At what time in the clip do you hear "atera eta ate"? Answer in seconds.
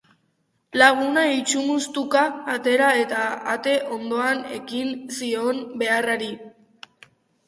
2.53-3.75